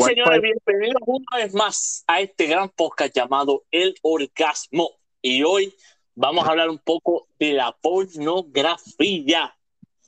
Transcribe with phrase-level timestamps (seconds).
[0.00, 4.90] señores, bienvenidos una vez más a este gran podcast llamado El Orgasmo.
[5.20, 5.74] Y hoy
[6.14, 9.54] vamos a hablar un poco de la pornografía.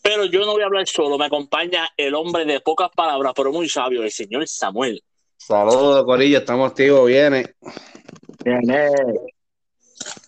[0.02, 3.52] Pero yo no voy a hablar solo, me acompaña el hombre de pocas palabras, pero
[3.52, 5.02] muy sabio, el señor Samuel.
[5.36, 7.54] Saludos, Corillo, estamos activos, viene.
[8.44, 8.90] Viene.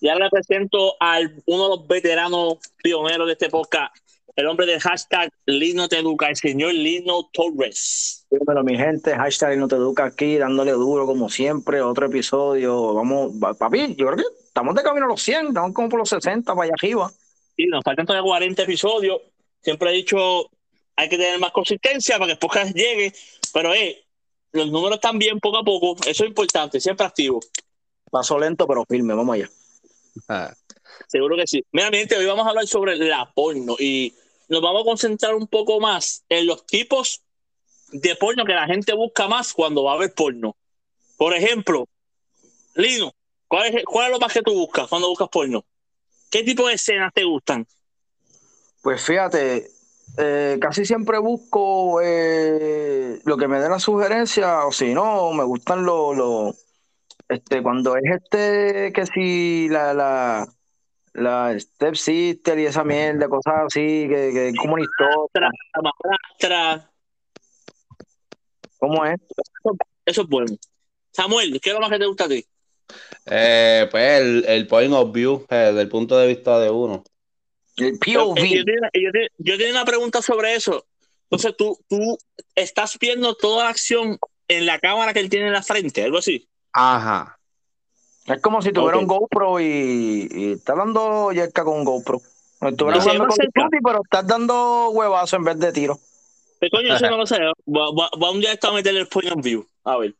[0.00, 3.95] Y ahora le presento a uno de los veteranos pioneros de este podcast,
[4.37, 8.26] el hombre del hashtag Lino Te Educa, el señor Lino Torres.
[8.31, 12.93] Dímelo, mi gente, hashtag Lino Te Educa aquí, dándole duro como siempre, otro episodio.
[12.95, 16.11] Vamos, papi, yo creo que estamos de camino a los 100, estamos como por los
[16.11, 17.11] 60 para allá arriba.
[17.57, 19.22] Sí, nos faltan todavía 40 episodios.
[19.62, 20.50] Siempre he dicho,
[20.96, 23.14] hay que tener más consistencia para que el podcast llegue,
[23.54, 24.04] pero eh,
[24.53, 27.40] los números están bien poco a poco, eso es importante, siempre activo.
[28.11, 29.48] Paso lento, pero firme, vamos allá.
[30.29, 30.53] Ah.
[31.09, 31.64] Seguro que sí.
[31.73, 34.14] Mira, mi gente, hoy vamos a hablar sobre la porno y
[34.48, 37.23] nos vamos a concentrar un poco más en los tipos
[37.93, 40.57] de porno que la gente busca más cuando va a ver porno.
[41.17, 41.89] Por ejemplo,
[42.75, 43.12] Lino,
[43.48, 45.65] ¿cuál es, cuál lo más que tú buscas cuando buscas porno?
[46.31, 47.67] ¿Qué tipo de escenas te gustan?
[48.83, 49.70] Pues fíjate,
[50.19, 55.45] eh, casi siempre busco eh, lo que me dé la sugerencia, o si no, me
[55.45, 56.57] gustan los,
[57.29, 60.48] este, cuando es este, que si la, la,
[61.17, 66.91] la Step Sister y esa mierda, cosas así, que, que como una historia.
[68.78, 69.17] ¿Cómo es?
[70.05, 70.55] Eso, es bueno.
[71.11, 72.45] Samuel, ¿qué es lo más que te gusta a ti?
[73.25, 77.03] Eh, pues el, el point of view, eh, desde el punto de vista de uno.
[77.77, 78.39] El POV.
[78.39, 78.62] Yo,
[78.95, 80.86] yo, yo tengo una pregunta sobre eso.
[81.25, 82.19] Entonces, tú, tú
[82.55, 86.19] estás viendo toda la acción en la cámara que él tiene en la frente, algo
[86.19, 86.48] así.
[86.73, 87.36] Ajá.
[88.27, 92.21] Es como si tuviera un GoPro y, y, está dando yerca con un GoPro.
[92.61, 95.99] Estuviera jugando con Duty, pero estás dando huevazo en vez de tiro.
[96.61, 97.39] ¿Qué coño, eso no lo sé.
[97.39, 99.65] Va, va, un día a meter el point of view.
[99.85, 100.15] A ver.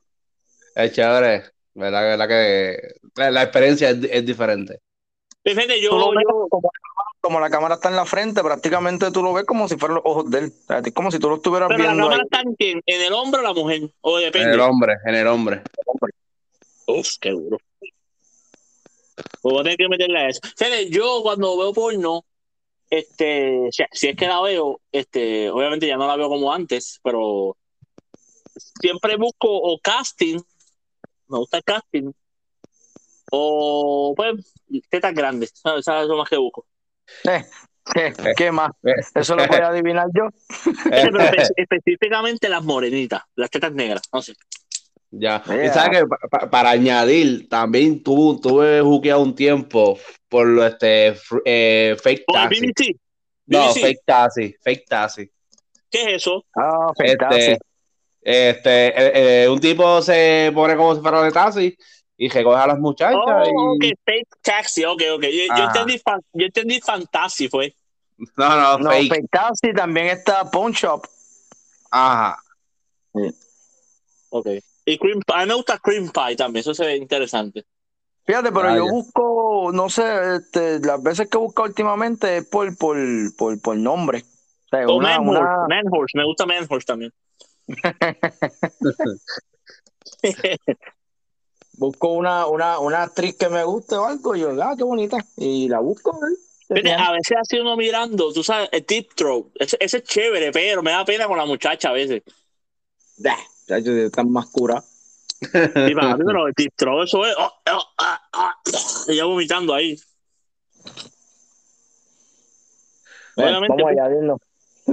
[0.75, 1.45] Es chévere.
[1.75, 2.79] ¿Verdad, verdad que
[3.17, 4.81] la, experiencia es, es diferente.
[5.45, 6.71] Fíjate, yo, yo como,
[7.21, 10.05] como, la cámara está en la frente, prácticamente tú lo ves como si fueran los
[10.05, 10.53] ojos de él.
[10.85, 11.97] Es como si tú lo estuvieras Pero viendo.
[11.97, 12.81] ¿La cámara está en quién?
[12.85, 13.91] ¿En el hombre o la mujer?
[14.01, 14.49] ¿O depende?
[14.49, 15.63] En el hombre, en el hombre.
[16.87, 17.59] Uf, qué duro.
[19.17, 20.41] Pues voy a tener que meterle a eso.
[20.57, 22.25] Fede, yo cuando veo porno,
[22.91, 27.01] este, si, si, es que la veo, este, obviamente ya no la veo como antes,
[27.03, 27.57] pero
[28.81, 30.39] siempre busco o casting,
[31.29, 32.13] me gusta el casting,
[33.31, 34.55] o pues
[34.89, 35.81] tetas grandes, ¿sabes?
[35.81, 36.67] Eso es lo más que busco.
[37.25, 37.45] Eh,
[37.95, 38.73] eh, ¿Qué más?
[39.15, 40.29] Eso lo voy a adivinar yo.
[40.85, 41.19] pero
[41.57, 44.35] específicamente las morenitas, las tetas negras, no sé.
[45.11, 45.43] Ya.
[45.47, 51.17] Y sabes que pa, para añadir, también tú, tuve juqueado un tiempo por lo este
[51.45, 52.73] eh, fake taxi.
[53.47, 55.31] No, fake taxi, fake taxi.
[55.91, 56.45] ¿Qué es eso?
[56.55, 57.57] Ah, fake este, taxi.
[58.21, 61.77] Este, eh, eh, un tipo se pone como si fuera de taxi
[62.17, 63.21] y recoge a las muchachas.
[63.25, 63.93] Oh, y...
[63.93, 65.23] ok, fake taxi, ok, ok.
[65.23, 66.03] Yo, yo entendí,
[66.33, 67.75] yo entendí fantasy, fue.
[68.37, 69.09] No, no, no fake.
[69.09, 71.07] fake taxi también está Pawn Shop.
[71.91, 72.39] Ajá.
[73.15, 73.31] Sí.
[74.31, 74.49] Ok.
[74.89, 77.67] Y cream pie, a mí me gusta cream pie también, eso se ve interesante.
[78.25, 82.47] Fíjate, pero ah, yo busco, no sé, este, las veces que he buscado últimamente es
[82.47, 82.97] por, por,
[83.37, 84.25] por, por nombre.
[84.67, 85.67] O sea, una, man, una...
[85.69, 87.13] man horse, me gusta man horse también.
[91.73, 95.19] busco una, una, una actriz que me guste o algo, y yo, ah, qué bonita,
[95.37, 96.13] y la busco.
[96.13, 96.37] ¿eh?
[96.69, 100.53] Fíjate, a veces así uno mirando, tú sabes, el tip throw, ese, ese es chévere,
[100.53, 102.23] pero me da pena con la muchacha a veces.
[103.19, 103.37] Nah
[103.67, 104.83] ya están más cura.
[105.41, 105.49] Sí,
[105.95, 107.35] para mí, pero el distro, eso es.
[107.39, 107.85] Oh, oh,
[108.33, 109.97] oh, ya vomitando ahí.
[113.37, 114.41] Bueno, Obviamente, vamos allá, dilo.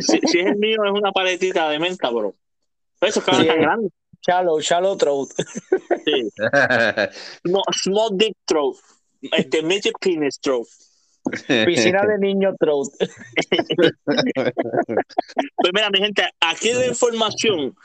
[0.01, 2.35] Si, si, es el mío, es una paletita de menta, bro.
[2.99, 3.45] Eso es sí.
[3.47, 3.89] tan grande.
[4.25, 5.29] Shallow, shallow throat.
[6.05, 6.29] Sí.
[7.45, 8.75] small, small dick throat.
[9.21, 10.67] Este, midget penis throat.
[11.65, 12.89] Piscina de niño throat.
[14.05, 17.75] pues mira, mi gente, aquí de información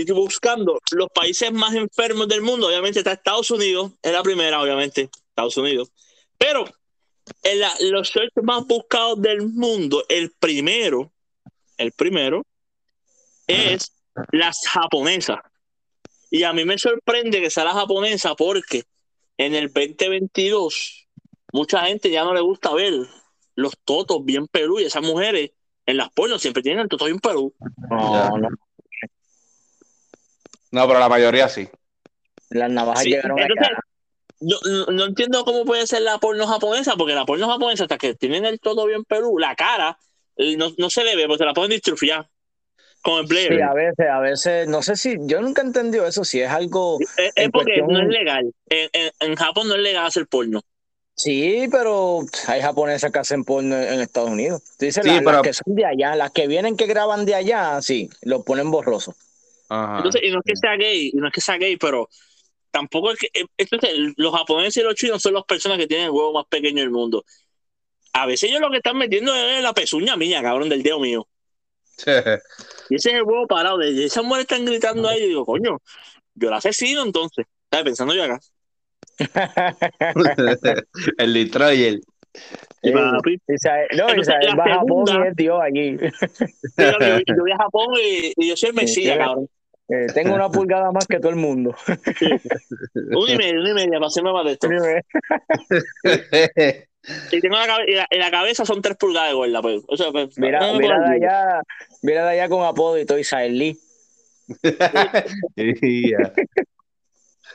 [0.00, 2.66] Estoy buscando los países más enfermos del mundo.
[2.66, 5.92] Obviamente está Estados Unidos, es la primera, obviamente, Estados Unidos.
[6.36, 6.64] Pero
[7.42, 11.12] en los search más buscados del mundo, el primero,
[11.78, 12.44] el primero,
[13.46, 13.92] es
[14.32, 15.38] las japonesas.
[16.28, 18.82] Y a mí me sorprende que sea la japonesa porque
[19.38, 21.06] en el 2022
[21.52, 22.94] mucha gente ya no le gusta ver
[23.54, 25.52] los totos bien pelú y esas mujeres
[25.86, 27.54] en las pornos siempre tienen el toto bien pelú.
[27.88, 28.48] No, no.
[30.74, 31.68] No, pero la mayoría sí.
[32.50, 33.80] Las navajas Sí, llegaron entonces, acá.
[34.40, 37.96] no, no- no entiendo cómo puede ser la porno japonesa, porque la porno japonesa, hasta
[37.98, 39.96] que tienen el todo bien pelú, la cara
[40.36, 42.28] eh, no, no se le ve, porque se la pueden distrufiar.
[43.02, 43.62] Como el Sí, Blair.
[43.62, 46.98] a veces, a veces, no sé si, yo nunca he entendido eso, si es algo,
[46.98, 48.52] es, porque cuestión- no es legal.
[48.68, 50.60] En, en, en Japón no es legal hacer porno.
[51.14, 54.62] sí, pero hay japonesas que hacen porno en Estados Unidos.
[54.78, 57.24] Tú dices, Sí, las, las pero- que son de allá, las que vienen que graban
[57.26, 59.14] de allá, sí, los ponen borrosos.
[59.68, 59.96] Ajá.
[59.98, 62.08] Entonces, y no es que sea gay, y no es que sea gay, pero
[62.70, 63.28] tampoco es que.
[63.32, 66.46] eh, Entonces, los japoneses y los chinos son las personas que tienen el huevo más
[66.48, 67.24] pequeño del mundo.
[68.12, 71.26] A veces ellos lo que están metiendo es la pezuña mía, cabrón, del dedo mío.
[72.06, 73.78] Y ese es el huevo parado.
[73.78, 75.22] De, y esas mujeres están gritando ahí.
[75.22, 75.78] Y digo, coño,
[76.34, 77.46] yo la asesino entonces.
[77.70, 77.84] ¿Sabes?
[77.86, 78.40] Pensando yo acá.
[81.18, 82.02] el Detroit.
[82.82, 82.92] Y Sí.
[82.92, 85.96] papi, Israel- no, Entonces, la va a Japón y es Dios allí.
[85.96, 89.48] yo, yo- yo voy a Japón y, y yo soy el Mesías, Sí, cabrón.
[89.88, 91.74] Eh, tengo una pulgada más que todo el mundo.
[92.94, 94.68] Una y media, una y media, para hacerme más de esto.
[97.32, 99.82] Y tengo la, la, y la cabeza son tres pulgadas de gorda, pues.
[99.88, 101.62] O sea, pues, Mira, no mira de allá,
[102.02, 103.78] mira de allá con apodo y todo Israel Lee.
[105.56, 106.32] Ya.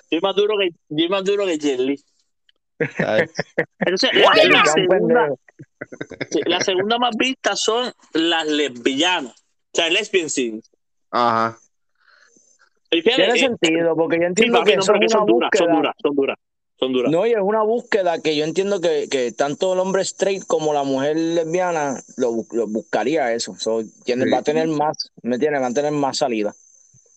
[0.09, 2.03] Soy más duro que, soy más duro que Jelly.
[2.79, 5.29] Entonces, la, segunda,
[6.31, 9.33] sí, la segunda más vista son las lesbianas.
[9.33, 10.71] O sea, lesbian scenes.
[11.11, 11.59] Ajá.
[12.89, 16.37] Tiene sentido, porque yo sí, entiendo papi, que no, son duras, son duras, son duras,
[16.79, 17.11] son duras.
[17.11, 20.73] No, y es una búsqueda que yo entiendo que, que tanto el hombre straight como
[20.73, 23.55] la mujer lesbiana lo, bu- lo buscaría eso.
[23.57, 24.31] So, tiene, Sí.
[24.31, 25.61] Va a tener más, ¿me entiendes?
[25.61, 26.53] Va a tener más salida.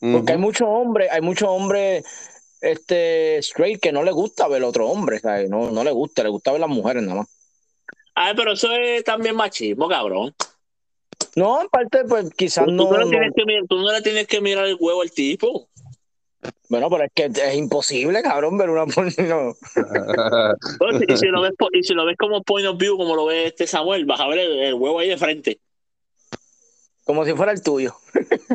[0.01, 2.05] Porque hay muchos hombres, hay muchos hombres
[2.61, 5.49] este, straight que no le gusta ver otro hombre, ¿sabes?
[5.49, 7.29] No, no le gusta, le gusta ver las mujeres nada más.
[8.15, 10.35] Ay, pero eso es también machismo, cabrón.
[11.37, 13.93] No, en parte, pues quizás Tú, no, no le no- tienes que mirar, tú no
[13.93, 15.69] le tienes que mirar el huevo al tipo.
[16.69, 19.11] Bueno, pero es que es imposible, cabrón, ver una porno.
[21.09, 23.47] Y, si lo ves, y si lo ves como point of view, como lo ve
[23.47, 25.61] este Samuel, vas a ver el, el huevo ahí de frente.
[27.05, 27.95] Como si fuera el tuyo.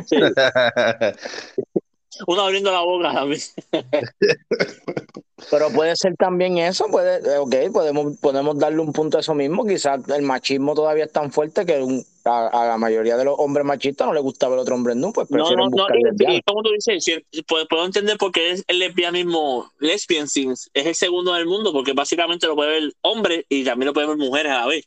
[0.06, 0.18] Sí.
[2.28, 3.42] Uno abriendo la boca también.
[5.52, 9.36] Pero puede ser también eso, puede, eh, ok, podemos, podemos darle un punto a eso
[9.36, 9.66] mismo.
[9.66, 13.36] Quizás el machismo todavía es tan fuerte que un- a, a la mayoría de los
[13.38, 15.78] hombres machistas no les gusta ver otro hombre nu, pues No, prefieren no, no.
[15.78, 15.96] buscar
[16.36, 20.70] Y, como tú dices, si- puedo, puedo entender por qué es el lesbianismo, lesbian scenes,
[20.74, 24.08] es el segundo del mundo, porque básicamente lo puede ver hombres y también lo puede
[24.08, 24.86] ver mujeres a la vez.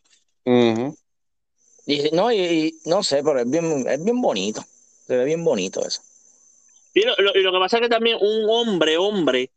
[1.86, 4.62] Y, no, y, y no sé, pero es bien, es bien bonito.
[5.06, 6.02] Se ve bien bonito eso.
[6.92, 9.50] Y lo, lo- y lo que pasa es que también un hombre, hombre,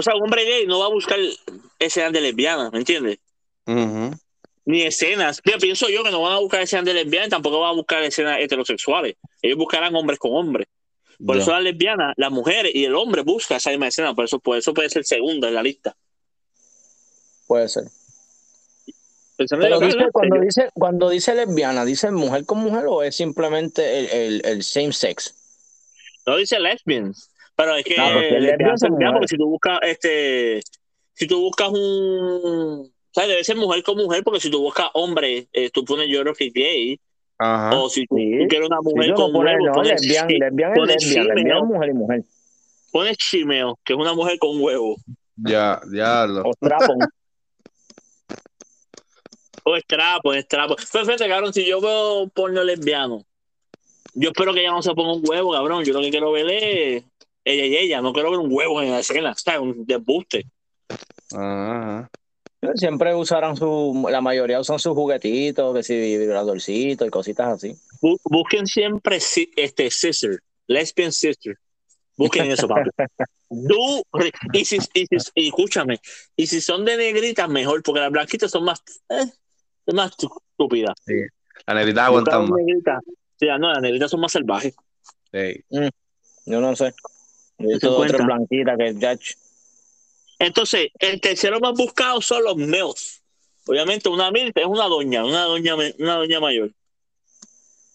[0.00, 1.18] o sea, un hombre gay no va a buscar
[1.78, 3.18] escenas de lesbianas, ¿me entiendes?
[4.64, 5.40] Ni escenas.
[5.44, 8.02] Yo pienso yo que no van a buscar escenas de lesbianas, tampoco van a buscar
[8.02, 9.16] escenas heterosexuales.
[9.42, 10.66] Ellos buscarán hombres con hombres.
[11.24, 14.14] Por eso las lesbianas, las mujeres y el hombre buscan esa misma escena.
[14.14, 15.94] Por eso, por eso puede ser segunda en la lista.
[17.46, 17.84] Puede ser.
[19.36, 23.02] Pensando Pero dice, claro, cuando yo- dice, cuando dice lesbiana, ¿dice mujer con mujer o
[23.02, 25.34] es simplemente el, el, el same sex?
[26.26, 27.30] No dice lesbians.
[27.60, 30.62] Pero es que Ah, porque si tú buscas este
[31.12, 33.28] si tú buscas un ¿sabes?
[33.28, 36.32] debe ser mujer con mujer porque si tú buscas hombre eh, tú pones yo creo
[36.34, 36.98] que gay
[37.38, 37.76] Ajá.
[37.78, 38.38] o si tú, Sí.
[38.38, 41.66] tú quieres una mujer con huevo no, pones, lesbian, chi- lesbian es pones lesbian, lesbian
[41.66, 42.22] mujer y mujer.
[42.92, 44.96] pones chimeo que es una mujer con huevo
[45.36, 46.42] Ya, diablo.
[46.46, 46.98] O strapon.
[49.64, 53.22] o estrapo estrapo pero fíjate cabrón si yo veo porno lesbiano
[54.14, 56.46] yo espero que ella no se ponga un huevo cabrón yo lo que quiero ver
[56.50, 57.04] es
[57.44, 59.60] ella y ella no quiero ver un huevo en la escena ¿sabes?
[59.60, 60.46] un desbuste
[61.32, 62.10] Ajá.
[62.74, 67.74] Siempre usarán su, la mayoría usan sus juguetitos, que si vibradorcitos y cositas así.
[68.02, 71.56] Bu- busquen siempre si- este sister, lesbian sister.
[72.16, 72.90] Busquen eso, papi.
[73.48, 74.02] Du-
[74.52, 76.00] y, si, y, si- y escúchame,
[76.36, 79.24] y si son de negritas, mejor, porque las blanquitas son más, eh,
[79.86, 80.94] son más estúpidas.
[81.66, 82.50] La negrita aguanta más.
[82.50, 83.00] negritas.
[83.38, 84.74] Sí, ah, no, las negritas son más salvajes.
[85.32, 85.64] Sí.
[86.44, 86.92] Yo no sé.
[87.60, 89.16] Que ya.
[90.38, 93.22] Entonces, el tercero más buscado son los males.
[93.66, 96.72] Obviamente, una mil es una doña, una doña, una doña mayor.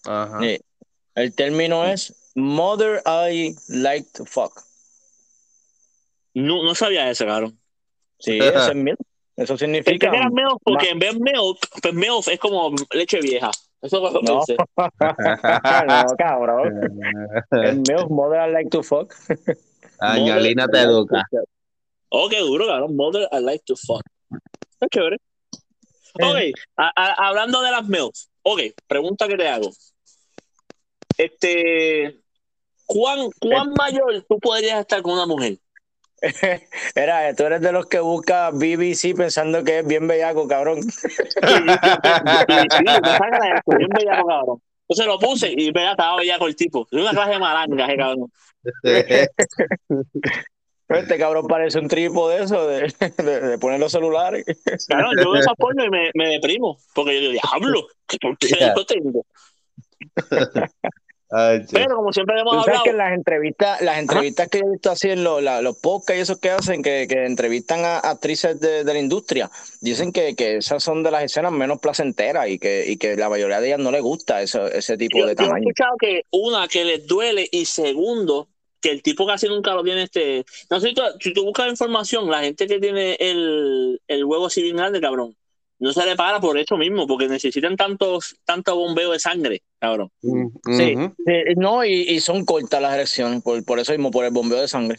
[0.04, 0.38] Ajá.
[0.40, 0.58] Sí.
[1.16, 4.62] El término es Mother I like to fuck.
[6.34, 7.58] No, no sabía eso, cabrón.
[8.18, 8.98] Sí, ese es milk.
[9.36, 10.10] Eso significa.
[10.10, 13.50] que era milk porque en vez de milk, pues milk es como leche vieja.
[13.82, 14.40] Eso es lo que No.
[14.40, 14.56] pensé.
[15.86, 16.80] no, cabrón.
[17.52, 19.14] El milk, Mother I like to fuck.
[20.00, 21.22] Añalina te educa.
[22.08, 22.96] Oh, qué duro, cabrón.
[22.96, 24.02] Mother, I like to fuck.
[24.72, 25.16] Está chévere.
[26.14, 28.30] Ok, a- a- hablando de las milfs.
[28.42, 29.70] Ok, pregunta que te hago.
[31.18, 32.20] Este,
[32.86, 35.58] ¿cuán, ¿cuán mayor tú podrías estar con una mujer?
[36.94, 40.82] Era, tú eres de los que busca BBC pensando que es bien bellaco, cabrón.
[40.82, 41.00] Sí,
[41.42, 41.78] me
[43.76, 44.62] bien bellaco, cabrón.
[44.88, 46.86] Entonces lo puse y vea, estaba con el tipo.
[46.90, 48.32] Es una clase de malanga, eh, cabrón.
[50.88, 52.82] Este cabrón parece un tripo de eso, de,
[53.16, 54.44] de, poner los celulares.
[54.86, 57.88] Claro, yo veo esa forma y me, me deprimo, porque yo digo, diablo,
[58.20, 58.72] ¿por qué Yeah.
[58.76, 59.26] lo tengo?
[61.38, 61.60] Ay.
[61.70, 64.64] Pero como siempre hemos Tú sabes hablado, que en las entrevistas, las entrevistas que yo
[64.66, 67.84] he visto así en los, la- los podcasts y esos que hacen, que, que entrevistan
[67.84, 69.50] a actrices de, de la industria,
[69.80, 73.28] dicen que, que esas son de las escenas menos placenteras y que, y que la
[73.28, 75.68] mayoría de ellas no les gusta eso, ese tipo yo, de yo he tamaño.
[75.68, 78.48] escuchado que una, que les duele y segundo,
[78.80, 80.44] que el tipo casi nunca lo tiene este...
[80.70, 84.46] No sé, si tú, si tú buscas información, la gente que tiene el, el huevo
[84.46, 85.36] así bien grande, cabrón,
[85.78, 90.10] no se le para por eso mismo, porque necesitan tantos, tanto bombeo de sangre, cabrón.
[90.22, 90.96] Mm, Sí,
[91.56, 94.68] no, y, y son cortas las erecciones, por, por eso mismo, por el bombeo de
[94.68, 94.98] sangre.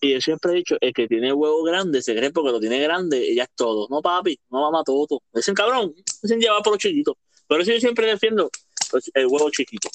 [0.00, 2.78] Y yo siempre he dicho, el que tiene huevo grande se cree porque lo tiene
[2.80, 3.86] grande y ya es todo.
[3.88, 5.22] No, papi, no mamá todo.
[5.32, 7.16] Dicen, cabrón, dicen llevar por los chiquitos.
[7.46, 8.50] Por eso yo siempre defiendo
[8.90, 9.88] pues, el huevo chiquito.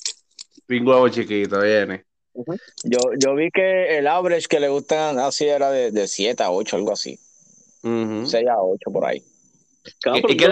[0.67, 2.05] Un huevo chiquito, viene.
[2.83, 6.51] Yo, yo vi que el average que le gustan así era de, de 7 a
[6.51, 7.19] 8, algo así.
[8.25, 9.21] 6 a 8 por ahí.
[10.01, 10.49] Cabrón, ¿Y- yo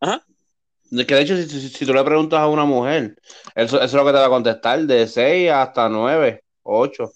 [0.00, 0.24] Ajá.
[0.90, 3.16] De Que de hecho, si, si- si tú le preguntas a una mujer,
[3.54, 7.10] eso, eso es lo que te va a contestar, de 6 hasta 9, 8.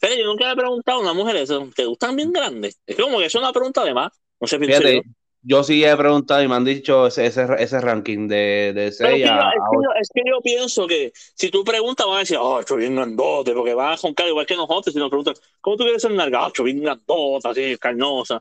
[0.00, 1.68] Pero yo nunca le he preguntado a una mujer eso.
[1.74, 2.78] ¿Te gustan bien grandes?
[2.86, 4.12] Es como que es una pregunta de más.
[4.40, 5.02] No sé, Fíjate, yo.
[5.42, 9.10] yo sí he preguntado y me han dicho ese, ese, ese ranking de, de Pero
[9.10, 9.82] 6 es que, yo, a, es, que 8.
[9.82, 12.94] yo, es que yo pienso que si tú preguntas, van a decir, oh, estoy bien
[12.94, 14.92] grandote, porque van a joncar igual que nosotros.
[14.92, 16.46] Si nos preguntan, ¿cómo tú quieres ser nalga?
[16.46, 18.40] Ah, bien grandota, así, carnosa.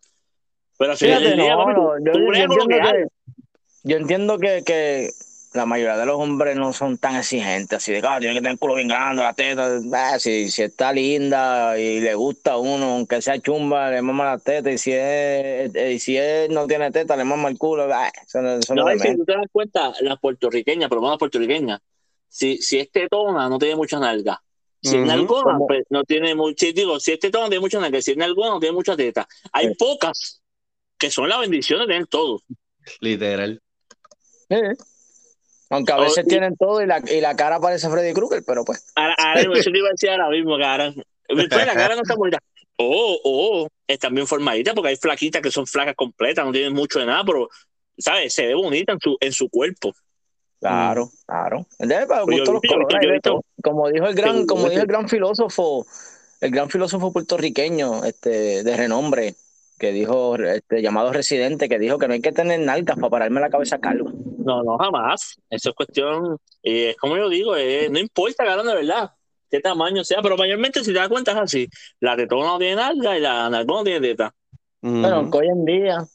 [0.77, 2.91] Pero final Fíjate, día, no, papi, no, tú- yo, entiendo que hay.
[2.91, 3.07] que,
[3.83, 5.09] yo entiendo que, que
[5.53, 8.39] la mayoría de los hombres no son tan exigentes, así de que ah, tiene que
[8.41, 9.79] tener el culo bien grande, la teta.
[9.93, 14.25] Ah, si, si está linda y le gusta a uno, aunque sea chumba, le mama
[14.25, 14.71] la teta.
[14.71, 14.99] Y si es,
[15.75, 17.91] eh, y si él no tiene teta, le mama el culo.
[17.91, 21.79] Ah, eso no, eso no si tú te das cuenta, las puertorriqueñas, menos las puertorriqueñas,
[22.27, 24.39] si, si es tetona, no tiene mucha nalga.
[24.79, 26.67] Si es nalgona, pues no tiene mucha.
[26.67, 27.99] Digo, si es tetona, tiene mucha nalga.
[27.99, 29.27] Si es nalgona, no tiene mucha teta.
[29.51, 29.73] Hay Sí.
[29.75, 30.41] pocas
[30.97, 32.41] que son la bendición de tener todo.
[33.01, 33.61] Literal.
[34.49, 34.55] Sí.
[35.69, 38.43] Aunque a Oh, veces y- tienen todo y la, y la cara parece Freddy Krueger,
[38.45, 38.85] pero pues.
[38.95, 40.93] Ahora, ahora eso te iba a decir ahora mismo, cara.
[41.27, 42.39] Pues la cara no está bonita.
[42.77, 46.99] Oh, oh, están bien formaditas porque hay flaquitas que son flacas completas, no tienen mucho
[46.99, 47.49] de nada, pero,
[47.97, 48.33] ¿sabes?
[48.33, 49.93] Se ve bonita en su, en su cuerpo.
[50.59, 51.65] Claro, claro.
[51.79, 53.45] Debe para Pues yo los yo colores, yo todo.
[53.63, 55.85] Como dijo el gran, como dijo el gran filósofo,
[56.39, 59.35] el gran filósofo puertorriqueño, este, de renombre,
[59.77, 63.41] que dijo, este, llamado residente, que dijo que no hay que tener nalgas para pararme
[63.41, 64.11] la cabeza calva.
[64.37, 65.39] No, no, jamás.
[65.49, 69.11] Eso es cuestión, y es como yo digo, eh, no importa, cara, de verdad,
[69.49, 71.69] qué tamaño sea, pero mayormente si te das cuenta es así.
[71.99, 74.33] La tetona no tiene nalga y la nalgona no tiene teta.
[74.81, 76.07] Bueno, aunque hoy en día,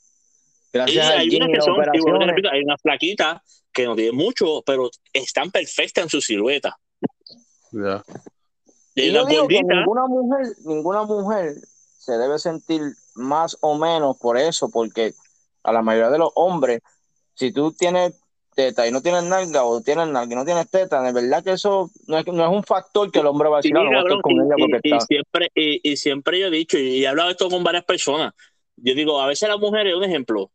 [0.73, 3.43] gracias al hay unas que son, te repito, hay una flaquita
[3.73, 6.77] que no tiene mucho, pero están perfectas en su silueta.
[7.73, 8.03] Ya.
[8.95, 11.55] Y Y yo unas digo que gorditas, ninguna mujer, ninguna mujer
[11.99, 12.81] se debe sentir
[13.15, 15.13] más o menos por eso, porque
[15.63, 16.81] a la mayoría de los hombres,
[17.35, 18.15] si tú tienes
[18.55, 21.53] teta y no tienes nalga, o tienes nalga y no tienes teta, de verdad que
[21.53, 23.85] eso no es, no es un factor que el hombre va a Sí, decir, ah,
[23.85, 25.07] no voy a cabrón, con y, ella porque y- y está.
[25.07, 28.33] siempre, y, siempre yo he dicho, y he hablado esto con varias personas,
[28.77, 30.51] yo digo, a veces las mujeres, un ejemplo,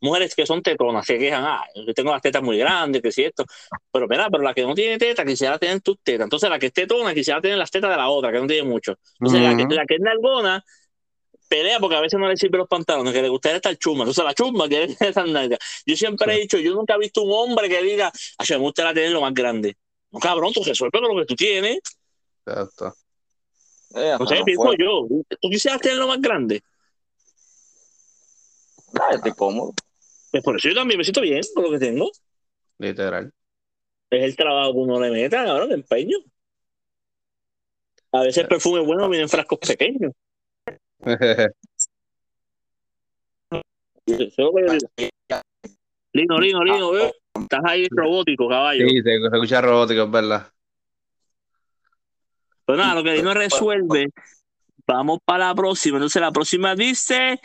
[0.00, 3.24] mujeres que son tetonas, se quejan, ah, yo tengo las tetas muy grandes, que si
[3.24, 3.44] esto,
[3.92, 6.66] pero mira, pero la que no tiene teta quisiera tener tus tetas, entonces la que
[6.66, 8.94] es tetona quisiera tener las tetas de la otra, que no tiene mucho.
[9.20, 10.64] Entonces la, que, la que es nalgona
[11.48, 14.24] pelea porque a veces no le sirven los pantalones, que le gustaría estar chuma, entonces
[14.24, 15.58] la chuma quiere tener esas nalgas.
[15.86, 18.94] Yo siempre he dicho, yo nunca he visto un hombre que diga, a me gustaría
[18.94, 19.76] tener lo más grande.
[20.10, 21.80] No, cabrón, tú resuelve con lo que tú tienes.
[22.46, 22.94] Exacto.
[23.94, 25.06] Eh, No sé, no pienso yo.
[25.40, 26.62] ¿Tú quisieras tener lo más grande?
[29.00, 29.74] Ah, estoy cómodo.
[30.30, 32.10] Pues por eso yo también me siento bien con lo que tengo.
[32.78, 33.32] Literal.
[34.10, 36.18] Es el trabajo que uno le meta, cabrón, de empeño.
[38.12, 40.12] A veces el perfume bueno viene en frascos pequeños.
[46.12, 46.92] Lino, Lino, Lino.
[47.40, 48.88] Estás ahí robótico, caballo.
[48.88, 50.52] sí, se, escucha robótico, es verdad.
[52.64, 54.08] Pero nada, lo que Lino resuelve,
[54.86, 55.98] vamos para la próxima.
[55.98, 57.40] Entonces la próxima dice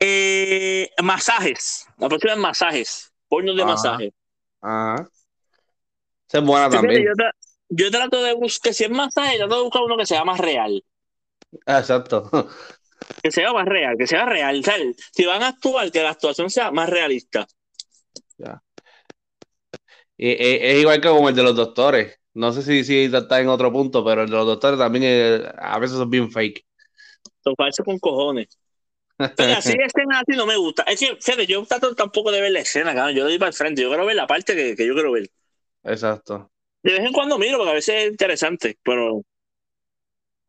[0.00, 1.86] eh, masajes.
[1.98, 3.12] La próxima es masajes.
[3.28, 4.12] Pornos de masajes.
[4.60, 5.08] Ajá.
[6.28, 7.04] Esa es buena también.
[7.68, 10.82] yo trato de buscar, si es masaje, trato de buscar uno que sea más real.
[11.66, 12.30] Ah, Exacto.
[13.22, 14.62] Que sea más real, que sea real.
[15.12, 17.46] Si van a actuar, que la actuación sea más realista.
[20.16, 22.18] Y- y- es igual que como el de los doctores.
[22.34, 25.42] No sé si, si está en otro punto, pero el de los doctores también es-
[25.58, 26.64] a veces son bien fake.
[27.44, 28.48] Son falsos con cojones.
[29.18, 29.28] Pero
[29.58, 30.82] así escenas así no me gusta.
[30.84, 33.14] Es que, fíjate, yo trato tampoco de ver la escena, cabrón.
[33.16, 33.82] Yo doy para el frente.
[33.82, 35.28] Yo quiero ver la parte que, que yo quiero ver.
[35.84, 36.50] Exacto.
[36.82, 39.22] De vez en cuando miro, porque a veces es interesante, pero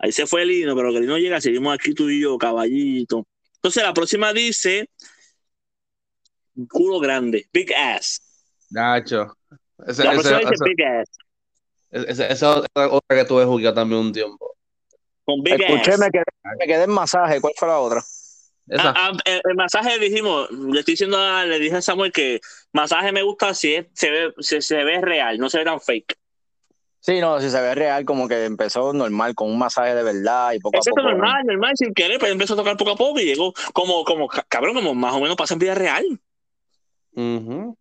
[0.04, 2.38] ahí se fue el Lino, pero que el Lino llega, seguimos aquí tú y yo,
[2.38, 3.26] caballito.
[3.56, 4.88] Entonces la próxima dice
[6.70, 8.22] culo grande, big ass.
[8.70, 9.38] Gacho.
[9.88, 11.10] Ese, La ese- próxima dice ese- big ass,
[11.92, 14.56] esa es otra que tuve jugado también un tiempo.
[15.26, 16.00] con big Escuché, ass.
[16.00, 16.24] me quedé,
[16.60, 17.40] me quedé en masaje.
[17.40, 18.00] ¿Cuál fue la otra?
[18.68, 18.90] Esa.
[18.90, 22.40] Ah, ah, el, el masaje dijimos, le estoy diciendo, a- le dije a Samuel que
[22.74, 25.80] masaje me gusta si es- se ve, se, se ve real, no se ve tan
[25.80, 26.18] fake.
[27.06, 30.54] Sí, no, si se ve real, como que empezó normal, con un masaje de verdad
[30.54, 31.02] y poco a es poco.
[31.02, 34.30] normal, normal, sin querer, pero empezó a tocar poco a poco y llegó como, como,
[34.30, 36.06] ca- cabrón, como más o menos pasa en vida real.
[37.16, 37.78] Ujú.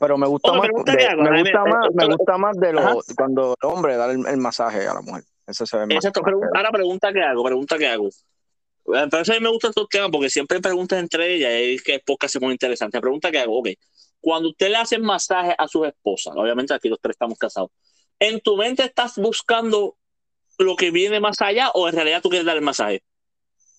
[0.00, 3.54] Pero me gusta Oye, más, de- me gusta más, me gusta más de lo, cuando
[3.62, 5.22] el hombre da el, el masaje a la mujer.
[5.46, 5.96] Eso se ve más.
[5.96, 6.22] Exacto,
[6.54, 8.08] ahora pregunta que hago, pregunta que hago.
[8.08, 11.52] Eh, Por eso a mí me gustan estos temas, porque siempre hay preguntas entre ellas
[11.52, 12.96] y es que es podcast pone interesante.
[12.96, 13.68] La pregunta que hago, ok,
[14.20, 17.70] cuando usted le hace masaje a su esposa, obviamente aquí los tres estamos casados,
[18.22, 19.96] ¿en tu mente estás buscando
[20.58, 23.02] lo que viene más allá o en realidad tú quieres dar el masaje?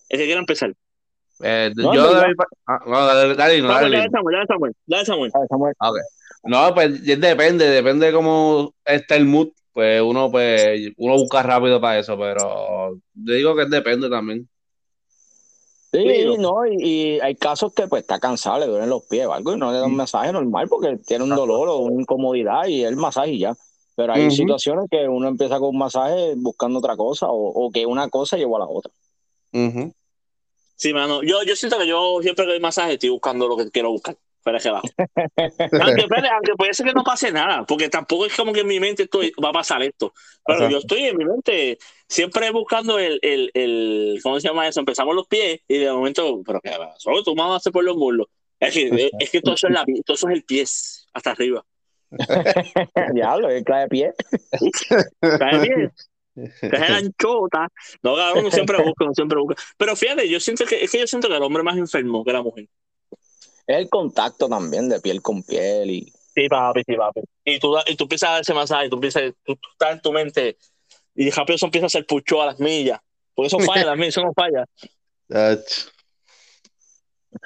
[0.10, 0.74] El que quiera empezar.
[1.42, 2.04] Eh, No, yo
[2.68, 3.98] ah, no, dale, dale, no, dale.
[3.98, 5.32] dale Samuel, dale Samuel, dale Samuel.
[5.80, 6.04] Samuel.
[6.44, 9.50] No, pues depende, depende de cómo está el mood.
[9.72, 14.48] Pues uno, pues, uno busca rápido para eso, pero yo digo que depende también.
[15.92, 19.34] Sí, no, y, y hay casos que pues está cansado, le duelen los pies o
[19.34, 22.66] algo y no le da un masaje normal porque tiene un dolor o una incomodidad
[22.68, 23.56] y el masaje y ya.
[23.96, 24.36] Pero hay Ujú.
[24.36, 28.38] situaciones que uno empieza con un masaje buscando otra cosa o, o que una cosa
[28.38, 28.92] llevó a la otra.
[29.52, 29.94] Ujú.
[30.76, 33.70] Sí, mano, yo, yo siento que yo siempre que doy masaje estoy buscando lo que
[33.70, 34.18] quiero buscar.
[34.38, 34.88] Espera que abajo.
[34.98, 38.80] aunque, aunque puede ser que no pase nada, porque tampoco es como que en mi
[38.82, 40.14] mente estoy, va a pasar esto.
[40.46, 41.78] Pero yo estoy en mi mente
[42.10, 44.82] siempre buscando el, el, el, ¿cómo se llama eso?
[44.82, 47.86] Empezamos los pies y de momento, pero qué va, solo tú vas a hacer por
[47.86, 48.28] los muslos.
[48.60, 50.64] Es que, es que todo eso es la, todo eso es el pie
[51.14, 51.64] hasta arriba.
[53.14, 54.14] Diablo, es clave de pie.
[55.20, 55.92] Cae.
[56.36, 57.68] Que es la anchota.
[58.02, 59.62] No, cabrón, uno siempre busca, uno siempre busca.
[59.78, 62.24] Pero fíjate, yo siento que, es que yo siento que el hombre es más enfermo
[62.24, 62.68] que la mujer.
[63.68, 67.22] Es el contacto también de piel con piel y Sí, papi, sí, papi.
[67.46, 70.02] Y tú, y tú empiezas a dar ese masaje, tú, empiezas, tú, tú estás en
[70.02, 70.58] tu mente
[71.16, 73.00] y rápido eso empieza a hacer pucho a las millas.
[73.36, 74.66] Porque eso falla, las millas, eso no falla.
[75.30, 75.94] Ach.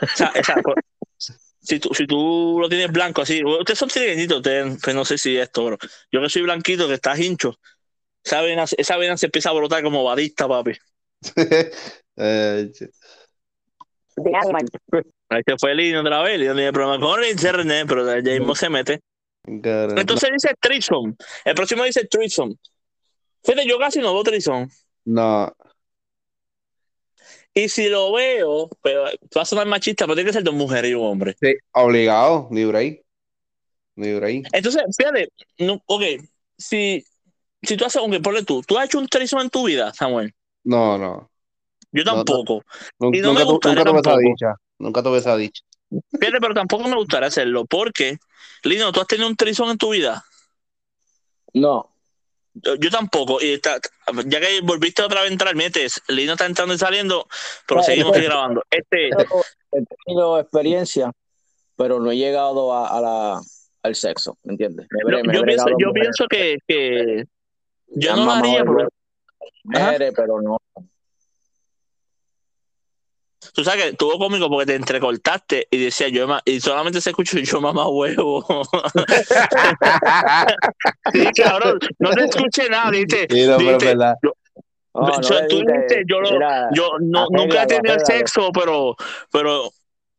[0.01, 0.32] O sea,
[1.67, 5.17] si, tú, si tú lo tienes blanco así, ustedes son trigueñitos, ustedes, pues no sé
[5.17, 5.77] si esto, pero
[6.10, 7.60] yo que soy blanquito, que estás hincho,
[8.23, 10.71] esa vena, esa vena se empieza a brotar como badista, papi.
[12.15, 12.82] Ach.
[15.30, 18.19] Ahí se fue el niño otra vez, y no tiene problema con el internet, pero
[18.19, 19.01] ya mismo se mete.
[19.62, 19.99] Caramba.
[19.99, 21.17] Entonces dice Trison.
[21.43, 22.58] El próximo dice Trison.
[23.43, 24.69] Fíjate, yo casi no veo Trison.
[25.03, 25.53] No,
[27.58, 30.91] Y si lo veo, pero va a sonar machista, pero tiene que ser dos mujeres
[30.91, 31.36] y un hombre.
[31.41, 32.48] sí, obligado.
[32.52, 33.04] Ni break.
[34.54, 36.04] Entonces, fíjate, no, ok,
[36.56, 37.04] si,
[37.63, 40.36] si tú haces, ok, ponle tú, ¿tú has hecho un trison en tu vida, Samuel?
[40.65, 41.32] No, no.
[41.91, 42.24] Yo No, no.
[42.26, 42.63] tampoco.
[43.00, 44.30] Nunca, Y no me nunca tu- gustaría nunca tuve esa tampoco.
[44.30, 44.56] dicha.
[44.78, 45.63] Nunca tuve esa dicha.
[45.89, 48.17] Fíjate, pero tampoco me gustaría hacerlo, porque,
[48.63, 50.24] Lino, ¿tú has tenido un trison en tu vida?
[51.54, 51.89] no.
[52.63, 53.80] Yo, yo tampoco, y está,
[54.26, 57.28] ya que volviste otra vez a entrar, metes, Lino está entrando y saliendo,
[57.67, 58.63] pero No, seguimos aquí grabando.
[58.70, 61.12] Este, he tenido experiencia,
[61.76, 63.41] pero no he llegado a, a la,
[63.84, 64.88] al sexo, ¿me entiendes?
[64.91, 67.26] Me yo, me pienso, yo que, que
[67.88, 68.89] yo no lo haría, pero
[69.63, 70.58] mujeres, pero no.
[73.58, 77.39] Tú sabes que estuvo cómico porque te entrecortaste y decía yo y solamente se escuchó
[77.39, 78.46] yo mamá huevo.
[81.12, 86.04] sí, cabrón, no te escuché nada, dijiste, Sí, no, no Yo- le tú diste- dijiste,
[86.08, 88.96] yo lo- mira, yo no, Arréglalo, nunca he tenido sexo, pero,
[89.32, 89.72] pero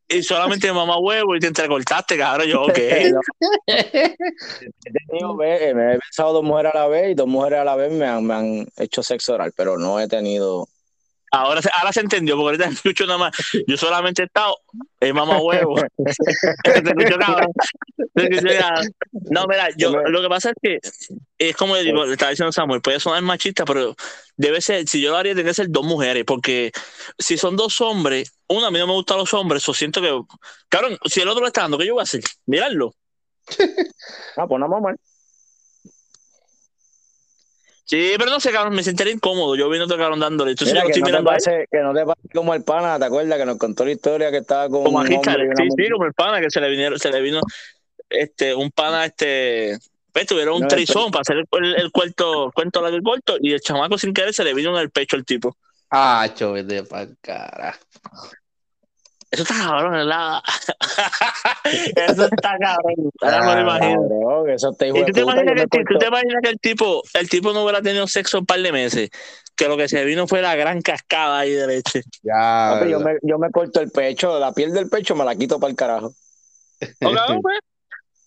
[0.08, 2.78] y solamente mamá huevo y te entrecortaste, cabrón, yo ok.
[3.12, 3.20] no.
[3.68, 7.64] He tenido ve- me he besado dos mujeres a la vez y dos mujeres a
[7.64, 10.66] la vez me han, me han hecho sexo oral, pero no he tenido.
[11.30, 13.36] Ahora se, ahora se entendió, porque ahorita escucho nada más.
[13.66, 14.56] Yo solamente he estado
[15.00, 15.76] en mamá huevo.
[15.96, 17.52] Te escucho, cabrón.
[18.14, 18.94] Te escucho, cabrón.
[19.30, 20.78] No, mira, yo, lo que pasa es que
[21.38, 23.94] es como le digo, le estaba diciendo Samuel, puede sonar machista, pero
[24.36, 26.72] debe ser, si yo lo haría, tiene que ser dos mujeres, porque
[27.18, 30.20] si son dos hombres, una a mí no me gustan los hombres, yo siento que,
[30.68, 32.22] cabrón, si el otro lo está dando, ¿qué yo voy a hacer?
[32.46, 32.94] Mirarlo.
[34.36, 34.94] Ah, pues no, mamá.
[37.88, 39.56] Sí, pero no sé, cabrón, me sentiría incómodo.
[39.56, 40.50] Yo viendo otro cabrón dándole.
[40.50, 42.62] Entonces Mira, yo lo que, estoy no te pase, que no te pase como el
[42.62, 43.38] pana, ¿te acuerdas?
[43.38, 46.50] Que nos contó la historia que estaba con como sí, sí, como el pana que
[46.50, 47.40] se le vinieron, se le vino
[48.10, 49.78] este un pana este
[50.12, 53.52] pues tuvieron un No, trizón para hacer el, el, cuento cuento largo y corto y
[53.52, 55.56] el chamaco sin querer se le vino en el pecho el tipo
[55.90, 57.74] Ah, chovete pa' cara.
[59.30, 60.40] Eso está cabrón, ¿verdad?
[61.96, 63.10] eso está cabrón.
[63.20, 64.08] Ahora me lo imagino.
[64.08, 66.60] Cabrón, eso está hijo ¿Y tú te, imaginas que, el tú te imaginas que el
[66.60, 69.10] tipo, el tipo no hubiera tenido sexo un par de meses?
[69.54, 72.02] Que lo que se vino fue la gran cascada ahí de leche.
[72.22, 72.78] Ya.
[72.78, 75.60] Papi, yo, me, yo me corto el pecho, la piel del pecho me la quito
[75.60, 76.12] para el carajo.
[77.04, 77.58] ¿O cabrón, pues?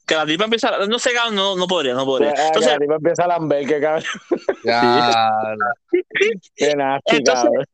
[0.05, 2.33] Que la tipa empieza, no sé, cabrón, no, no podría, no podría.
[2.37, 4.03] Ah, Entonces, que la tipa empieza a lamber, que cabrón.
[4.65, 5.31] Ya.
[6.55, 7.65] Qué nasty, Entonces- cabrón.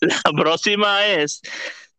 [0.00, 1.42] la próxima es,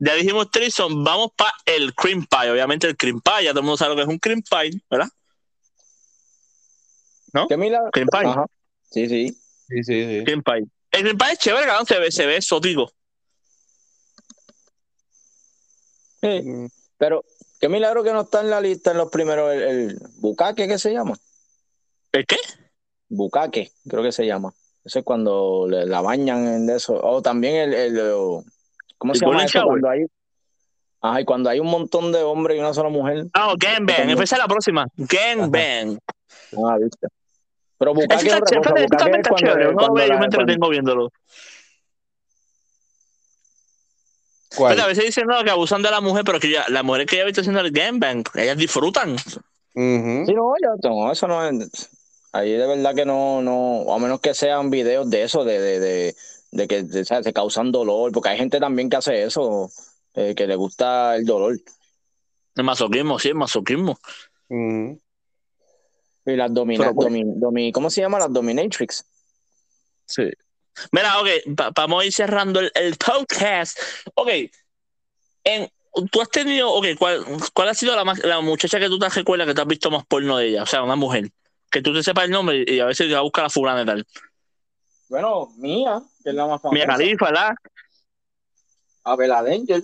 [0.05, 2.51] ya dijimos Trison, vamos para el cream pie.
[2.51, 4.81] Obviamente el cream pie, ya todo el mundo sabe lo que es un cream pie,
[4.89, 5.09] ¿verdad?
[7.49, 7.89] Qué milagro.
[7.91, 8.45] Cream pie, Ajá.
[8.91, 9.29] Sí, sí.
[9.67, 10.23] Sí, sí, sí.
[10.23, 10.65] cream pie.
[10.91, 12.91] El cream pie es chévere, cabrón, se ve, se ve exótico.
[16.21, 16.41] Sí.
[16.43, 16.67] Mm.
[16.97, 17.23] Pero
[17.59, 20.77] qué milagro que no está en la lista en los primeros el, el bucaque, ¿qué
[20.77, 21.17] se llama?
[22.11, 22.37] ¿El qué?
[23.09, 24.53] Bucaque, creo que se llama.
[24.83, 26.93] Eso es cuando le- la bañan en eso.
[27.01, 28.43] O también el, el,
[29.03, 29.59] ¿cómo se llama eso?
[29.59, 29.67] shower.
[29.81, 30.05] Cuando hay,
[31.01, 33.25] ajá, y cuando hay un montón de hombres y una sola mujer.
[33.33, 34.21] Ah, gangbang, También.
[34.23, 34.87] esa es la próxima.
[34.97, 35.99] Gangbang.
[36.65, 37.07] Ah, viste.
[37.77, 38.61] Pero es está otra cosa.
[38.61, 39.73] también es está cuando, chévere.
[39.73, 41.09] Cuando ve, yo la- me cuando- entretengo viéndolo.
[44.55, 44.73] ¿Cuál?
[44.75, 47.07] Pero a veces dicen no, que abusan de la mujer, pero que ya, las mujeres
[47.07, 49.13] que ya visto haciendo el gangbang, ellas disfrutan.
[49.13, 50.25] Ujú.
[50.27, 51.89] Sí, no, ya, no, eso no es.
[52.31, 55.79] Ahí de verdad que no, no, a menos que sean videos de eso, de, de,
[55.79, 56.15] de,
[56.53, 57.25] de que de, ¿sabes?
[57.25, 59.69] se causan dolor, porque hay gente también que hace eso,
[60.13, 61.59] eh, que le gusta el dolor.
[62.55, 63.97] El masoquismo, sí, el masoquismo.
[66.75, 68.19] Y las pues- domi- domi- ¿cómo se llama?
[68.19, 69.03] Las dominatrix.
[70.05, 70.29] Sí.
[70.91, 73.77] Mira, ok, pa- vamos a ir cerrando el, el podcast.
[74.15, 74.29] Ok,
[75.43, 75.69] en,
[76.11, 79.09] tú has tenido, ok, ¿cuál, cuál ha sido la, más- la muchacha que tú te
[79.09, 80.63] recuerdas que te has visto más porno de ella?
[80.63, 81.29] O sea, una mujer.
[81.69, 83.81] Que tú te sepas el nombre y a veces te va a buscar la fulana
[83.81, 84.07] y tal.
[85.13, 87.54] Bueno, Mía, que es la más Mia Khalifa, ¿verdad?
[89.04, 89.84] Abela Danger.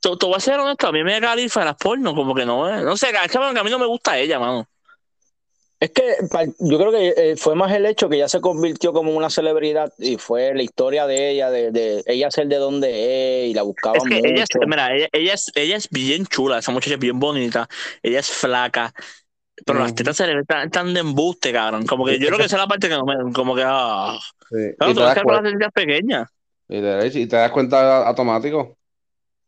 [0.00, 2.46] Tú, tú vas a ser honesto, a mí Mia Khalifa de las porno, como que
[2.46, 2.84] no es.
[2.84, 4.64] No sé, es que a mí no me gusta ella, mano.
[5.80, 6.04] Es que
[6.60, 9.92] yo creo que eh, fue más el hecho que ella se convirtió como una celebridad
[9.98, 13.62] y fue la historia de ella, de, de ella ser de donde es y la
[13.62, 14.28] buscaba Es que mucho.
[14.28, 17.68] ella es, mira, ella, ella es, ella es bien chula, esa muchacha es bien bonita,
[18.04, 18.94] ella es flaca,
[19.64, 19.96] pero las Ujú.
[19.96, 21.86] tetas se le ven tan, tan de embuste, cabrón.
[21.86, 24.18] Como que yo creo que esa es la parte que no me, como que, ah.
[24.50, 24.56] Sí.
[24.78, 26.28] Claro, y, tú te vas a con las tetitas pequeñas.
[26.68, 28.76] y te- y te das cuenta automático.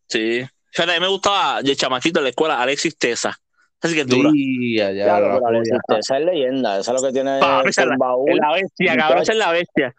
[0.09, 0.45] Sí.
[0.73, 3.37] Fíjate, a mí me gustaba de chamaquito en la escuela Alexis Tesa.
[3.81, 4.31] Así que es dura.
[4.33, 5.79] Sí, ya, ya, Claro, la pero Alexis.
[5.89, 8.31] Tesa es leyenda, esa es lo que tiene Papi, es el la- baúl.
[8.31, 9.95] Es la bestia, cabrón, esa es la bestia.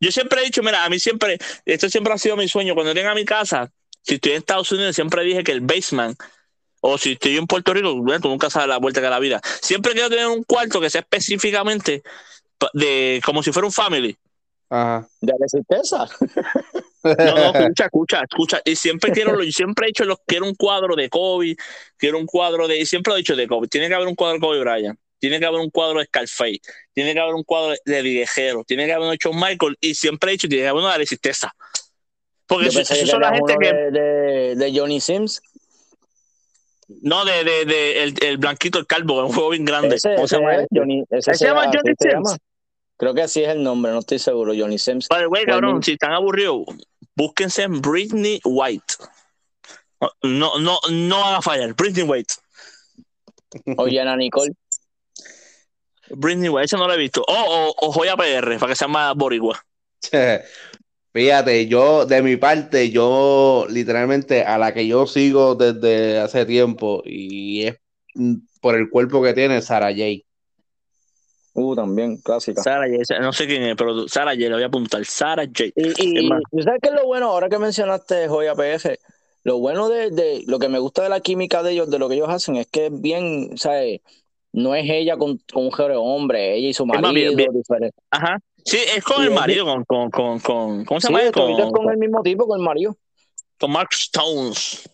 [0.00, 2.74] Yo siempre he dicho, mira, a mí siempre, esto siempre ha sido mi sueño.
[2.74, 3.70] Cuando venga a mi casa,
[4.02, 6.18] si estoy en Estados Unidos, siempre dije que el basement,
[6.80, 9.18] o si estoy en Puerto Rico, bueno, tú nunca sabes la vuelta que da la
[9.18, 9.40] vida.
[9.62, 12.02] Siempre quiero tener un cuarto que sea específicamente
[12.72, 14.16] de como si fuera un family.
[14.70, 15.06] Ajá.
[15.20, 15.32] De
[15.68, 16.08] Tesa.
[17.02, 18.62] No, no, escucha, escucha, escucha.
[18.62, 21.56] Y siempre quiero, lo- yo siempre he dicho, lo, quiero un cuadro de Kobe,
[21.96, 23.68] quiero un cuadro de, y siempre lo he dicho de Kobe.
[23.68, 26.60] Tiene que haber un cuadro de Kobe Bryant, tiene que haber un cuadro de Scarface,
[26.92, 29.94] tiene que haber un cuadro de Viejero, tiene que haber uno de Shawn Michael, y
[29.94, 31.50] siempre he dicho, tiene que haber uno de Alexis Tesa.
[32.46, 35.40] Porque eso, eso son la gente que, de, de, de Johnny Sims.
[37.02, 39.96] No, de, de, de el, el blanquito, el calvo, un juego bien grande.
[39.96, 40.78] Ese, ¿Cómo se llama es este?
[40.78, 42.14] Johnny, ese ¿Ese se llama así Johnny se Sims?
[42.14, 42.36] llama.
[42.96, 45.08] Creo que así es el nombre, no estoy seguro, Johnny Sims.
[45.08, 46.64] By the way, cabrón, si están aburridos,
[47.16, 48.94] búsquense en Britney White.
[50.22, 51.74] No, no, no van a fallar.
[51.74, 52.34] Britney White.
[53.76, 54.52] Oye, Ana Nicole.
[56.10, 57.22] Britney White, esa no la he visto.
[57.26, 59.62] O, o, o Joya PR, para que sea más boricua.
[61.12, 67.02] Fíjate, yo de mi parte, yo literalmente a la que yo sigo desde hace tiempo
[67.04, 67.76] y es
[68.14, 70.24] mm, por el cuerpo que tiene, Sarah J.
[71.52, 72.62] Uh, también, clásica.
[72.62, 75.04] Sara J, no sé quién es, pero Sara J, le voy a apuntar.
[75.04, 75.64] Sara J.
[75.64, 76.42] Y, y, Es más.
[76.52, 77.26] ¿y ¿sabes qué es lo bueno?
[77.26, 78.98] Ahora que mencionaste Joya PF,
[79.42, 82.08] lo bueno de, de lo que me gusta de la química de ellos, de lo
[82.08, 84.00] que ellos hacen, es que es bien, ¿sabes?
[84.52, 87.52] No es ella con, con un género hombre, ella y su más marido, bien- bien.
[87.52, 87.96] diferente.
[88.10, 88.38] Ajá.
[88.64, 91.24] Sí, es con Y el marido, con, con, con, con ¿cómo se Sí, llama?
[91.24, 92.96] es Con, con el mismo tipo, con el marido.
[93.58, 94.88] con Mark Stones.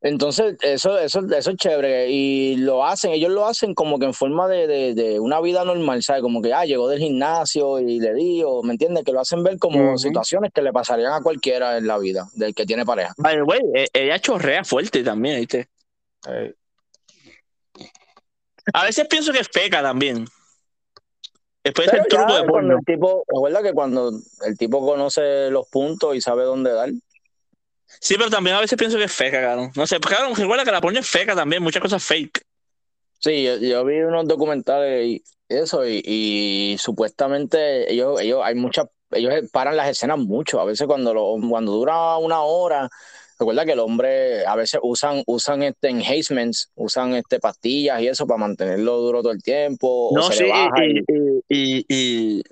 [0.00, 2.10] Entonces, eso, eso, eso es chévere.
[2.10, 5.64] Y lo hacen, ellos lo hacen como que en forma de, de, de una vida
[5.64, 6.20] normal, ¿sabes?
[6.20, 9.02] Como que, ah, llegó del gimnasio y le dio, ¿me entiendes?
[9.04, 12.54] Que lo hacen ver como situaciones que le pasarían a cualquiera en la vida, del
[12.54, 13.14] que tiene pareja.
[13.16, 15.68] Way, e- ella chorrea fuerte también, ¿viste?
[18.74, 20.26] A veces pienso que es feca también.
[21.64, 22.76] Después Pero el truco de porno.
[22.76, 24.12] el tipo, recuerda que cuando
[24.46, 26.90] el tipo conoce los puntos y sabe dónde dar.
[28.00, 29.70] Sí, pero también a veces pienso que es feca, cabrón.
[29.74, 32.44] No sé, cabrón, recuerda que la porno es feca también, muchas cosas fake.
[33.18, 38.86] Sí, yo, yo vi unos documentales y eso, y, y supuestamente ellos, ellos, hay muchas,
[39.10, 40.60] ellos paran las escenas mucho.
[40.60, 42.90] A veces cuando lo, cuando dura una hora,
[43.38, 48.26] recuerda que el hombre a veces usan, usan este enhancements, usan este pastillas y eso
[48.26, 50.10] para mantenerlo duro todo el tiempo.
[50.14, 51.04] No, o se sí, le baja y-
[51.48, 52.42] y, y- y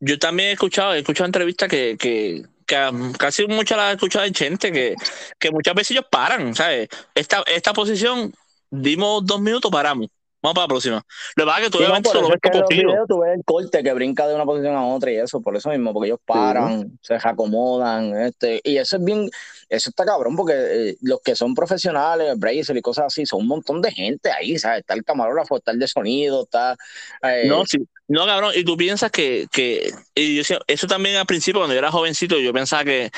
[0.00, 4.24] yo también he escuchado, he escuchado entrevistas que, que, que casi muchas las he escuchado
[4.26, 4.94] en gente, que,
[5.38, 6.88] que muchas veces ellos paran, ¿sabes?
[7.14, 8.32] Esta, esta posición,
[8.70, 10.08] dimos dos minutos, paramos.
[10.46, 11.02] Vamos para la próxima.
[11.34, 13.82] Lo que pasa es que tú obviamente solo ves que videos tú ves el corte
[13.82, 16.96] que brinca de una posición a otra y eso, por eso mismo, porque ellos paran,
[17.02, 19.28] se acomodan, este, y eso es bien,
[19.68, 23.48] eso está cabrón, porque eh, los que son profesionales, Bracer y cosas así, son un
[23.48, 24.80] montón de gente ahí, ¿sabes?
[24.80, 26.76] Está el camarógrafo, está el de sonido, está...
[27.22, 27.78] eh, No, sí.
[28.06, 31.80] No, cabrón, y tú piensas que, que y yo eso también al principio, cuando yo
[31.80, 33.10] era jovencito, yo pensaba que,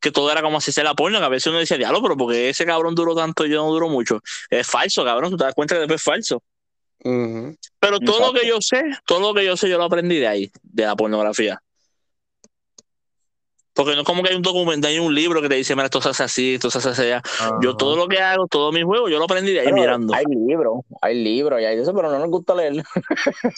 [0.00, 2.16] que todo era como si se la porno, que a veces uno decía, diablo, pero
[2.16, 4.20] porque ese cabrón duró tanto y yo no duró mucho.
[4.48, 6.42] Es falso, cabrón, tú te das cuenta que después es falso.
[7.00, 10.26] Pero todo lo que yo sé, todo lo que yo sé, yo lo aprendí de
[10.26, 11.62] ahí, de la pornografía.
[13.78, 15.84] Porque no es como que hay un documento, hay un libro que te dice, mira,
[15.84, 17.02] esto se hace así, esto se hace así.
[17.02, 17.22] allá.
[17.62, 20.14] Yo todo lo que hago, todos mis juegos, yo lo aprendí de ahí pero mirando.
[20.14, 22.72] Hay libros, hay libros y hay eso, pero no nos gusta leer.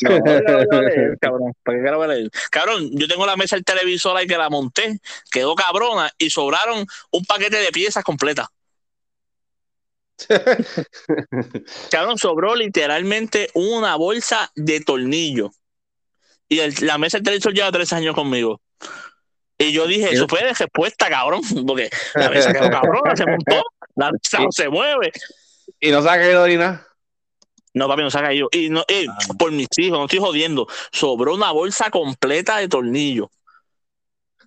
[0.02, 2.30] No, ¿para qué la voy a leer, cabrón?
[2.50, 5.00] Cabrón, yo tengo la mesa del televisor ahí que la monté,
[5.30, 8.48] quedó cabrona y sobraron un paquete de piezas completas.
[11.90, 15.50] Cabrón, sobró literalmente una bolsa de tornillo.
[16.48, 18.60] Y el- la mesa del televisor lleva tres años conmigo.
[19.58, 23.62] Y yo dije, eso fue de respuesta, cabrón, porque la mesa quedó cabrona, se montó,
[23.94, 25.12] la mesa no se mueve.
[25.78, 26.86] y no saca de orina.
[27.72, 28.48] No, papi, no se ha caído.
[28.50, 29.06] Y no, eh,
[29.38, 30.66] por mis hijos, no estoy jodiendo.
[30.90, 33.28] Sobró una bolsa completa de tornillos.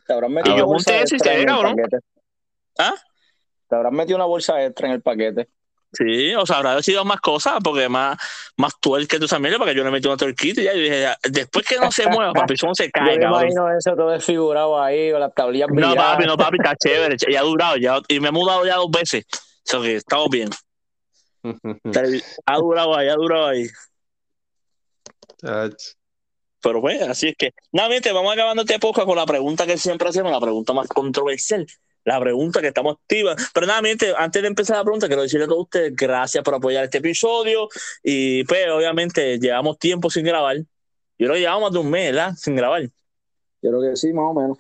[0.06, 1.76] Te habrán Y metido yo una bolsa monté eso y se cabrón.
[2.78, 2.96] ¿Ah?
[3.70, 5.48] Te habrán metido una bolsa extra en el paquete.
[5.94, 8.18] Sí, o sea, habrá sido más cosas, porque más,
[8.58, 11.02] más tuerca que tú también, porque yo le metí una tuerquita y ya yo dije,
[11.02, 13.42] ya, después que no se mueva, papi, eso no se Yo cae, me cabrón.
[13.42, 17.40] imagino eso todo desfigurado ahí, con las tablillas No, papi, no, papi, está chévere, ya
[17.40, 19.26] ha durado, ya, y me he mudado ya dos veces.
[19.32, 20.50] O sea que estamos bien.
[22.46, 23.68] Ha durado ahí, ha durado ahí.
[26.62, 27.52] Pero pues, así es que.
[27.72, 30.74] Nada, mi gente, vamos acabando este podcast con la pregunta que siempre hacemos, la pregunta
[30.74, 31.68] más controversial,
[32.06, 33.36] la pregunta que estamos activa.
[33.54, 36.44] Pero nada, mi gente, antes de empezar la pregunta, quiero decirle a todos ustedes gracias
[36.44, 37.70] por apoyar este episodio.
[38.04, 40.58] Y pues, obviamente, llevamos tiempo sin grabar.
[40.58, 40.66] Yo
[41.28, 42.34] creo que llevamos más de un mes, ¿verdad?
[42.36, 42.82] Sin grabar.
[42.84, 44.58] Yo creo que sí, más o menos.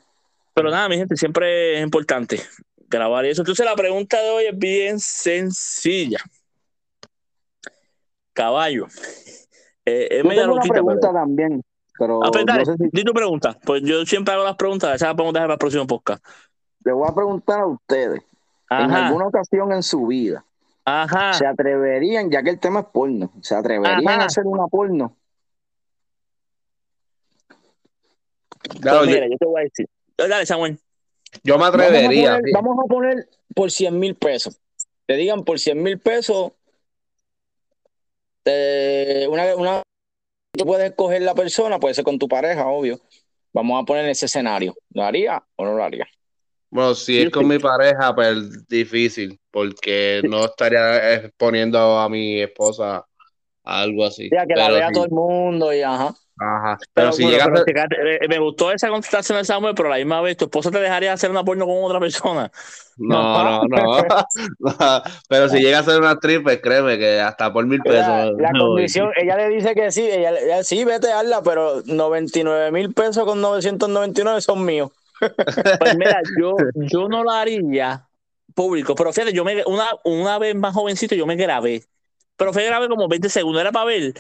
[0.54, 2.40] Pero nada, mi gente, siempre es importante
[2.88, 3.42] grabar eso.
[3.42, 6.20] Entonces, la pregunta de hoy es bien sencilla.
[8.34, 8.88] Caballo.
[9.86, 11.62] Eh, es Yo media tengo una pero- pregunta también,
[12.00, 13.58] pero Ah, pues dale, no sé si di tu pregunta.
[13.66, 16.24] Pues yo siempre hago las preguntas, esa la podemos dejar para el próximo podcast.
[16.86, 18.22] Le voy a preguntar a ustedes.
[18.70, 20.44] En alguna ocasión en su vida,
[20.84, 21.34] ajá.
[21.34, 24.24] ¿se atreverían, ya que el tema es porno, ¿se atreverían Ajá.
[24.24, 25.16] a hacer una porno?
[28.82, 29.88] Claro, Pues yo, mira, yo te voy a decir.
[30.18, 30.80] Dale, Samuel.
[31.44, 32.36] yo me Vamos a atrevería.
[32.38, 34.60] poner, vamos a poner por 100 mil pesos.
[35.06, 36.54] Te digan por 100 mil pesos,
[38.46, 39.82] eh, una, una,
[40.54, 43.00] tú puedes escoger la persona, puede ser con tu pareja, obvio.
[43.52, 44.74] Vamos a poner ese escenario.
[44.92, 46.08] ¿Lo haría o no lo haría?
[46.74, 47.48] Bueno, si Sí, es con sí.
[47.48, 53.06] mi pareja, pues difícil, porque no estaría exponiendo a mi esposa
[53.64, 54.30] a algo así.
[54.32, 56.16] Ya que la vea si- todo el mundo y ajá.
[56.40, 56.80] Ajá.
[56.94, 59.46] Pero, Pero, si bueno, llega a pero ser- fíjate, eh, me gustó esa contestación de
[59.46, 62.00] Samuel, pero a la misma vez tu esposa te dejaría hacer una porno con otra
[62.00, 62.52] persona.
[62.96, 64.04] No, no, no.
[64.60, 68.08] No, Pero si llega a ser una actriz, pues créeme que hasta por mil pesos.
[68.08, 71.82] La, la condición, ella le dice que sí, ella, ella sí, vete a hazla, pero
[71.86, 74.92] 99 mil pesos con 999 son míos.
[75.20, 78.08] Pues mira, yo, yo no lo haría
[78.54, 81.84] público, pero fíjate, yo me, una, una vez más jovencito yo me grabé,
[82.38, 84.14] pero fue grabé como 20 segundos, era para ver,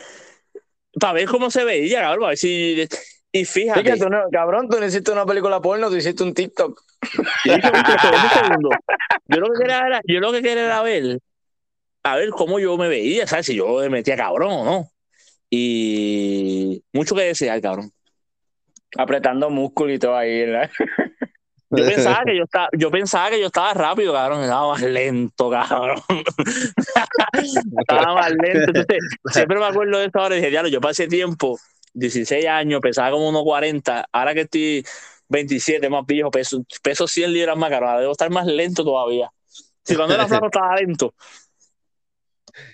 [0.99, 2.88] para ver cómo se veía, cabrón, para ver si...
[3.36, 6.21] Y Sí, fíjate, que tú no, cabrón, tú no hiciste una película porno, tú hiciste
[6.21, 6.79] un TikTok.
[7.45, 8.71] yo dije, "Viste, fue 20 segundos".
[9.27, 11.19] Yo lo que quería era, yo lo que quería era ver,
[12.03, 13.47] a ver cómo yo me veía, ¿sabes?
[13.47, 14.91] Si yo me metía cabrón o no.
[15.49, 17.91] Y mucho que desear, cabrón.
[18.97, 20.69] Apretando músculo y todo ahí, ¿verdad?
[21.75, 25.49] Yo pensaba que yo estaba, yo pensaba que yo estaba rápido, cabrón, estaba más lento,
[25.49, 26.01] cabrón.
[27.79, 28.65] estaba más lento.
[28.67, 28.99] Entonces,
[29.32, 31.58] siempre me acuerdo de eso ahora y dije, diablo, yo pasé tiempo,
[31.93, 34.86] 16 años, pesaba como unos 40, ahora que estoy
[35.29, 39.32] 27 más viejo, peso, peso 100 libras más, caro, ahora debo estar más lento todavía.
[39.84, 41.13] Si cuando era flaco estaba lento.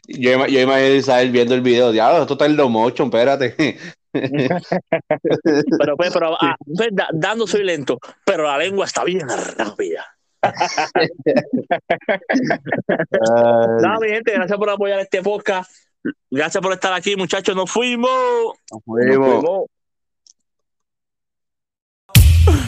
[0.08, 1.94] Yo, yo imagino a Isabel viendo el video.
[1.94, 3.78] Diablo, esto está en low motion, espérate.
[4.12, 10.06] Pero pues, pero ah, pues, da- dando soy lento, pero la lengua está bien rápida.
[13.82, 15.70] Nada, mi gente, gracias por apoyar este podcast.
[16.32, 17.56] Gracias por estar aquí, muchachos.
[17.56, 18.10] Nos fuimos.
[18.72, 19.66] Nos fuimos.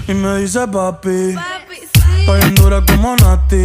[0.08, 1.34] Y me dice papi.
[1.34, 2.20] Papi, sí.
[2.20, 3.64] Estoy en dura como Nati.